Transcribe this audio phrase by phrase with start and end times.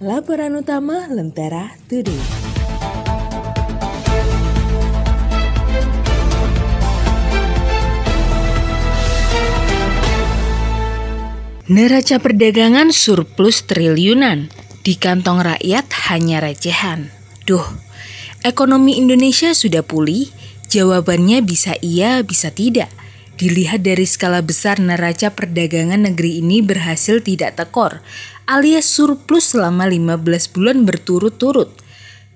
[0.00, 2.16] Laporan utama Lentera Today.
[11.68, 14.48] Neraca perdagangan surplus triliunan,
[14.80, 17.12] di kantong rakyat hanya recehan.
[17.44, 17.68] Duh,
[18.40, 20.32] ekonomi Indonesia sudah pulih?
[20.72, 22.88] Jawabannya bisa iya, bisa tidak.
[23.40, 28.04] Dilihat dari skala besar neraca perdagangan negeri ini berhasil tidak tekor,
[28.44, 31.72] alias surplus selama 15 bulan berturut-turut.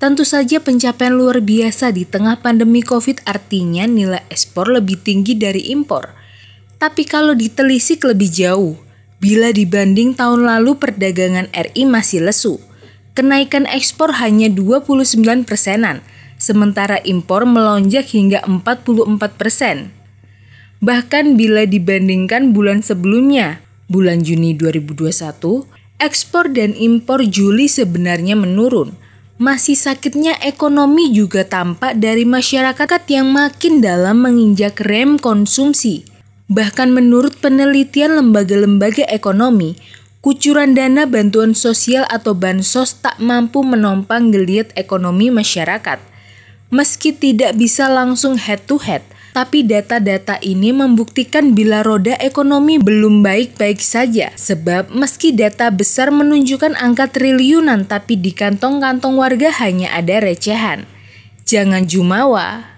[0.01, 5.69] Tentu saja pencapaian luar biasa di tengah pandemi COVID artinya nilai ekspor lebih tinggi dari
[5.77, 6.09] impor.
[6.81, 8.75] Tapi kalau ditelisik lebih jauh,
[9.25, 12.61] Bila dibanding tahun lalu perdagangan RI masih lesu,
[13.17, 16.05] kenaikan ekspor hanya 29 persenan,
[16.37, 19.97] sementara impor melonjak hingga 44 persen.
[20.83, 25.69] Bahkan bila dibandingkan bulan sebelumnya, bulan Juni 2021,
[26.01, 28.97] ekspor dan impor Juli sebenarnya menurun.
[29.37, 37.41] Masih sakitnya ekonomi juga tampak dari masyarakat yang makin dalam menginjak rem konsumsi Bahkan menurut
[37.41, 39.81] penelitian lembaga-lembaga ekonomi,
[40.21, 45.97] kucuran dana bantuan sosial atau bansos tak mampu menompang geliat ekonomi masyarakat.
[46.69, 49.01] Meski tidak bisa langsung head to head,
[49.35, 54.31] tapi data-data ini membuktikan bila roda ekonomi belum baik-baik saja.
[54.39, 60.87] Sebab meski data besar menunjukkan angka triliunan tapi di kantong-kantong warga hanya ada recehan.
[61.43, 62.73] Jangan jumawa,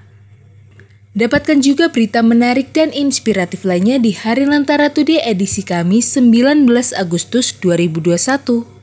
[1.16, 7.56] Dapatkan juga berita menarik dan inspiratif lainnya di Hari Lentera Today edisi Kamis 19 Agustus
[7.56, 8.75] 2021.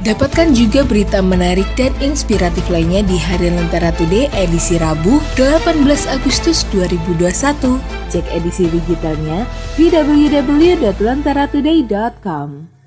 [0.00, 5.76] Dapatkan juga berita menarik dan inspiratif lainnya di Hari Lentera Today edisi Rabu 18
[6.08, 7.28] Agustus 2021.
[8.08, 9.44] Cek edisi digitalnya
[9.76, 12.79] di www.lenteratoday.com.